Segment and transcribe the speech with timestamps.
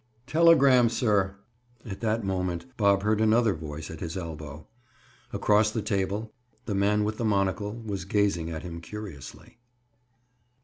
[0.25, 1.35] "Telegram, sir!"
[1.85, 4.65] At that moment Bob heard another voice at his elbow.
[5.31, 6.33] Across the table
[6.65, 9.59] the man with the monocle was gazing at him curiously.